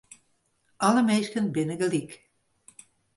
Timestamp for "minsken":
1.07-1.45